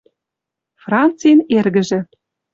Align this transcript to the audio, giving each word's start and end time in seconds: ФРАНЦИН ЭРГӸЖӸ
ФРАНЦИН 0.83 1.37
ЭРГӸЖӸ 1.57 1.99